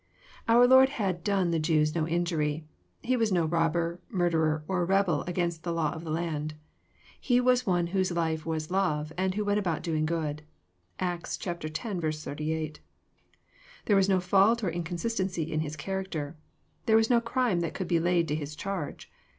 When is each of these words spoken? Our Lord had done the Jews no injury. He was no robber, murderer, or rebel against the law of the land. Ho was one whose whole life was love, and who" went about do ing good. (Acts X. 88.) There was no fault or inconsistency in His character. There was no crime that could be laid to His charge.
Our 0.47 0.65
Lord 0.67 0.89
had 0.97 1.23
done 1.23 1.51
the 1.51 1.59
Jews 1.59 1.93
no 1.93 2.07
injury. 2.07 2.65
He 3.03 3.15
was 3.15 3.31
no 3.31 3.45
robber, 3.45 3.99
murderer, 4.09 4.63
or 4.67 4.83
rebel 4.83 5.21
against 5.27 5.61
the 5.61 5.71
law 5.71 5.91
of 5.93 6.03
the 6.03 6.09
land. 6.09 6.55
Ho 7.27 7.43
was 7.43 7.67
one 7.67 7.85
whose 7.85 8.09
whole 8.09 8.15
life 8.15 8.43
was 8.43 8.71
love, 8.71 9.13
and 9.15 9.35
who" 9.35 9.45
went 9.45 9.59
about 9.59 9.83
do 9.83 9.93
ing 9.93 10.07
good. 10.07 10.41
(Acts 10.99 11.37
X. 11.45 12.27
88.) 12.27 12.79
There 13.85 13.95
was 13.95 14.09
no 14.09 14.19
fault 14.19 14.63
or 14.63 14.71
inconsistency 14.71 15.43
in 15.53 15.59
His 15.59 15.75
character. 15.75 16.35
There 16.87 16.97
was 16.97 17.11
no 17.11 17.21
crime 17.21 17.59
that 17.59 17.75
could 17.75 17.87
be 17.87 17.99
laid 17.99 18.27
to 18.29 18.35
His 18.35 18.55
charge. 18.55 19.11